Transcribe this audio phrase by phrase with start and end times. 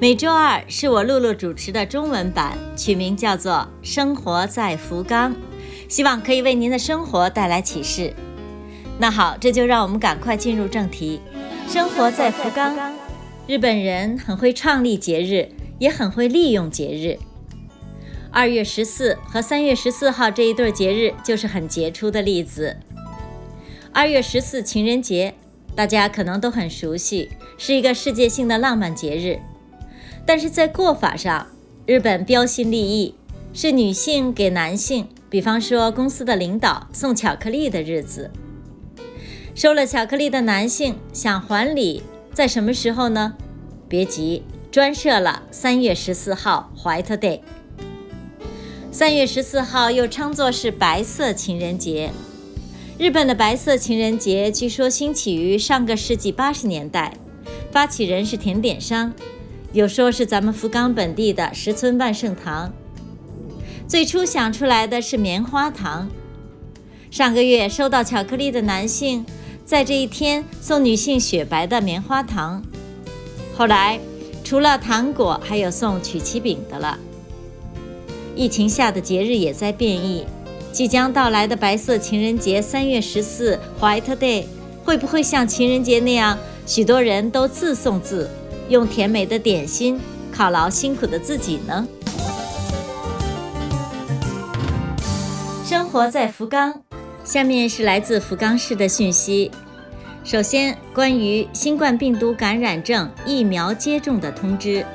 [0.00, 3.52] 每周二是我露露主持的中文版，取名叫做
[3.86, 5.34] 《生活在福冈》，
[5.90, 8.14] 希望可以为您的生活带来启示。
[8.98, 11.20] 那好，这就让我们赶快进入正题。
[11.68, 12.74] 生活在福冈，
[13.46, 17.18] 日本人很会创立节日，也很会利用节日。
[18.30, 22.78] 二月十四和三月十四号这一对节日就是很杰出的例子。
[23.92, 25.34] 二月十四情人节，
[25.74, 29.38] 大家可能都很熟悉，是一个世界性的浪漫节日。
[30.26, 31.46] 但是在过法上，
[31.86, 33.14] 日本标新立异，
[33.52, 38.30] 是女性给男性，比方说公司的领导送巧克力的日子。
[39.54, 43.34] 收了巧克力的男性想还礼，在什么时候呢？
[43.88, 47.40] 别急，专设了三月十四号 White Day。
[48.92, 52.10] 三月十四号又称作是白色情人节。
[52.98, 57.14] 日本的白色情人节据说兴起于上个世纪八十年代，
[57.72, 59.12] 发起人是甜点商。
[59.72, 62.72] 有说是咱们福冈本地的石村万盛堂，
[63.86, 66.08] 最初想出来的是棉花糖。
[67.08, 69.24] 上个月收到巧克力的男性，
[69.64, 72.60] 在这一天送女性雪白的棉花糖。
[73.56, 74.00] 后来
[74.42, 76.98] 除了糖果，还有送曲奇饼的了。
[78.34, 80.26] 疫情下的节日也在变异，
[80.72, 84.46] 即将到来的白色情人节三月十四 White Day，
[84.84, 88.28] 会不会像情人节那样，许多人都自送自？
[88.70, 90.00] 用甜美的点心
[90.34, 91.86] 犒劳辛苦的自己呢。
[95.64, 96.82] 生活在福冈，
[97.22, 99.50] 下面是来自福冈市的讯息。
[100.22, 104.86] 首先，关于新冠病毒感染症疫苗接种的通知。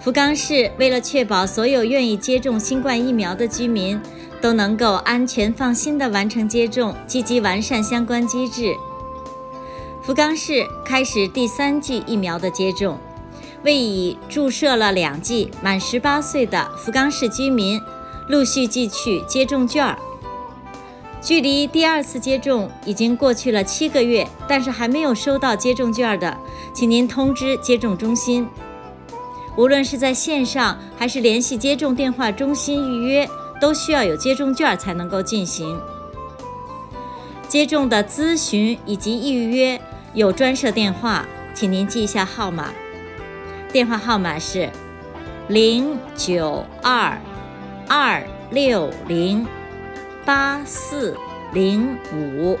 [0.00, 4.00] 福冈市为了确保所有愿意接种新冠疫苗的居民
[4.40, 8.72] 都能够安全放心地完成接种，积极完善相关机制。
[10.08, 12.98] 福冈市开始第三剂疫苗的接种，
[13.62, 17.78] 为已注射了两剂满十八岁的福冈市居民
[18.26, 19.94] 陆续寄去接种券。
[21.20, 26.34] 距离第二次接种已经过去了七个月，但是还没有收到接种券的，
[26.72, 28.48] 请您通知接种中心。
[29.58, 33.28] 无论是在线上还是联系接种电话中心预约，
[33.60, 35.78] 都需要有接种券才能够进行
[37.46, 39.78] 接种的咨询以及预约。
[40.14, 42.72] 有专设电话，请您记一下号码。
[43.70, 44.70] 电话号码是
[45.48, 47.18] 零九二
[47.86, 49.46] 二六零
[50.24, 51.16] 八四
[51.52, 52.58] 零五。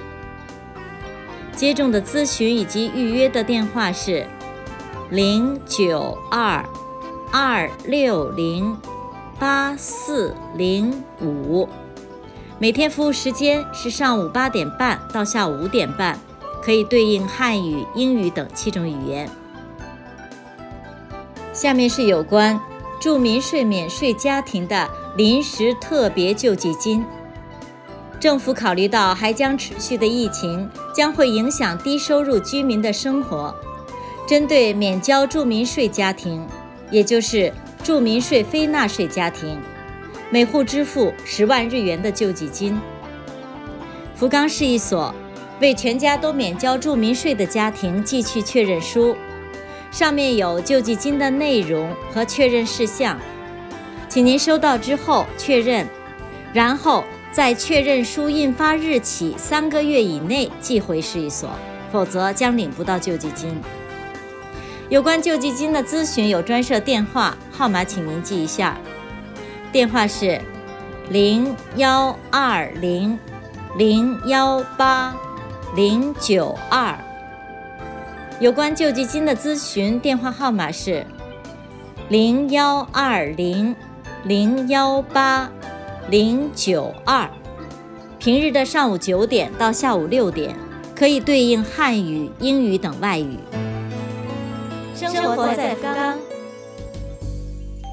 [1.56, 4.26] 接种的咨询以及预约的电话是
[5.10, 6.64] 零九二
[7.32, 8.76] 二六零
[9.38, 11.68] 八四零五。
[12.58, 16.18] 每天服务时间是上午八点半到下午五点半。
[16.62, 19.28] 可以对应汉语、英语等七种语言。
[21.52, 22.60] 下面是有关
[23.00, 27.04] 住民税免税家庭的临时特别救济金。
[28.20, 33.54] 政府考虑到还将持续的疫情将会影响低收入居民的生活，
[34.26, 36.46] 针对免交住民税家庭，
[36.90, 37.52] 也就是
[37.82, 39.60] 住民税非纳税家庭，
[40.30, 42.80] 每户支付十万日元的救济金。
[44.14, 45.14] 福冈市一所。
[45.60, 49.16] 为全家都免交住民税的家庭寄去确认书，
[49.90, 53.18] 上面有救济金的内容和确认事项，
[54.08, 55.86] 请您收到之后确认，
[56.52, 61.50] 然后在确认书印发日起三个月以内寄回市役所，
[61.90, 63.60] 否则将领不到救济金。
[64.88, 68.78] 有关救济金的咨询有专设电话号码，请您记一下，
[69.70, 70.40] 电话是
[71.10, 73.18] 零幺二零
[73.76, 75.14] 零幺八。
[75.76, 76.98] 零九二，
[78.40, 81.06] 有关救济金的咨询电话号码是
[82.08, 83.76] 零幺二零
[84.24, 85.50] 零幺八
[86.08, 87.28] 零九二，
[88.18, 90.56] 平日的上午九点到下午六点，
[90.96, 93.38] 可以对应汉语、英语等外语。
[94.94, 96.16] 生活在福冈。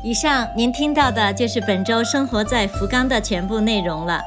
[0.03, 4.21] 以上您听到的就是本周生活在福冈的全部内容了。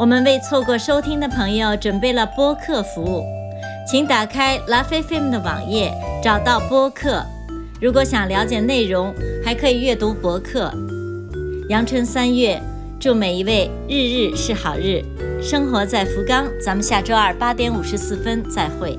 [0.00, 3.22] 我们为错过收听的朋友准备了播客服务，
[3.86, 5.92] 请打开 Love FM 的网页，
[6.24, 7.22] 找到播客。
[7.82, 9.14] 如果想了解内容，
[9.44, 10.72] 还可以阅读博客。
[11.68, 12.58] 阳春三月，
[12.98, 15.04] 祝每一位日日是好日，
[15.38, 16.46] 生活在福冈。
[16.64, 18.98] 咱们下周二八点五十四分再会。